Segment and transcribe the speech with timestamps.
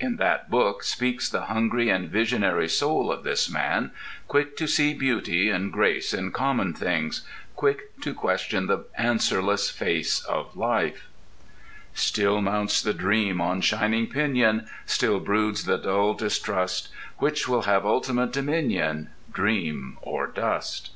[0.00, 3.92] In that book speaks the hungry and visionary soul of this man,
[4.26, 10.20] quick to see beauty and grace in common things, quick to question the answerless face
[10.24, 11.06] of life—
[11.94, 16.88] Still mounts the dream on shining pinion, Still broods the dull distrust;
[17.18, 20.90] Which shall have ultimate dominion, Dream, or dust?